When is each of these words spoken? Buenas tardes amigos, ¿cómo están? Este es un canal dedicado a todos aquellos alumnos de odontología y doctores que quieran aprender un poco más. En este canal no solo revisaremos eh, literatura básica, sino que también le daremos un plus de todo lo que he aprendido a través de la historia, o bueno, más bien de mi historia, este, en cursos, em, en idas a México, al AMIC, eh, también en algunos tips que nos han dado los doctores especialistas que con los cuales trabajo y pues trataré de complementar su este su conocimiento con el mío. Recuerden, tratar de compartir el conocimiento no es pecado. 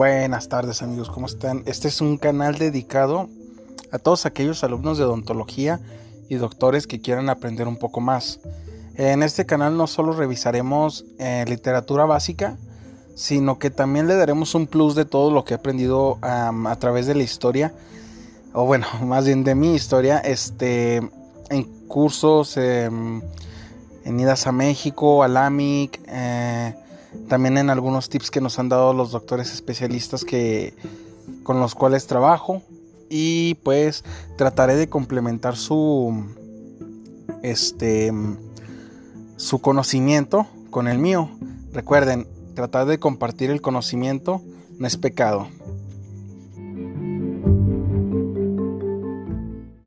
Buenas 0.00 0.48
tardes 0.48 0.80
amigos, 0.80 1.10
¿cómo 1.10 1.26
están? 1.26 1.62
Este 1.66 1.88
es 1.88 2.00
un 2.00 2.16
canal 2.16 2.56
dedicado 2.56 3.28
a 3.92 3.98
todos 3.98 4.24
aquellos 4.24 4.64
alumnos 4.64 4.96
de 4.96 5.04
odontología 5.04 5.78
y 6.30 6.36
doctores 6.36 6.86
que 6.86 7.02
quieran 7.02 7.28
aprender 7.28 7.68
un 7.68 7.76
poco 7.76 8.00
más. 8.00 8.40
En 8.94 9.22
este 9.22 9.44
canal 9.44 9.76
no 9.76 9.86
solo 9.86 10.14
revisaremos 10.14 11.04
eh, 11.18 11.44
literatura 11.46 12.06
básica, 12.06 12.56
sino 13.14 13.58
que 13.58 13.68
también 13.68 14.08
le 14.08 14.14
daremos 14.14 14.54
un 14.54 14.66
plus 14.66 14.94
de 14.94 15.04
todo 15.04 15.30
lo 15.30 15.44
que 15.44 15.52
he 15.52 15.58
aprendido 15.58 16.16
a 16.22 16.76
través 16.76 17.04
de 17.04 17.14
la 17.14 17.22
historia, 17.22 17.74
o 18.54 18.64
bueno, 18.64 18.86
más 19.02 19.26
bien 19.26 19.44
de 19.44 19.54
mi 19.54 19.74
historia, 19.74 20.16
este, 20.16 21.02
en 21.50 21.64
cursos, 21.88 22.56
em, 22.56 23.20
en 24.06 24.18
idas 24.18 24.46
a 24.46 24.52
México, 24.52 25.22
al 25.22 25.36
AMIC, 25.36 26.00
eh, 26.06 26.74
también 27.28 27.58
en 27.58 27.70
algunos 27.70 28.08
tips 28.08 28.30
que 28.30 28.40
nos 28.40 28.58
han 28.58 28.68
dado 28.68 28.92
los 28.92 29.10
doctores 29.12 29.52
especialistas 29.52 30.24
que 30.24 30.74
con 31.42 31.60
los 31.60 31.74
cuales 31.74 32.06
trabajo 32.06 32.62
y 33.08 33.54
pues 33.62 34.04
trataré 34.36 34.76
de 34.76 34.88
complementar 34.88 35.56
su 35.56 36.24
este 37.42 38.12
su 39.36 39.60
conocimiento 39.60 40.46
con 40.70 40.86
el 40.86 40.98
mío. 40.98 41.30
Recuerden, 41.72 42.28
tratar 42.54 42.86
de 42.86 42.98
compartir 42.98 43.50
el 43.50 43.60
conocimiento 43.60 44.42
no 44.78 44.86
es 44.86 44.96
pecado. 44.96 45.48